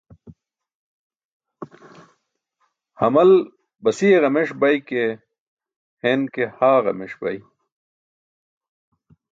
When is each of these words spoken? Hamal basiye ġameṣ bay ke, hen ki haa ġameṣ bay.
Hamal 2.99 3.31
basiye 3.83 4.17
ġameṣ 4.23 4.49
bay 4.61 4.77
ke, 4.89 5.03
hen 6.03 6.21
ki 6.33 6.43
haa 6.57 6.83
ġameṣ 6.85 7.13
bay. 7.21 7.37